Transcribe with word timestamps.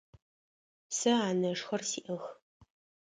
Сэ 0.97 1.11
анэшхэр 1.27 1.81
сиӏэх. 1.89 2.23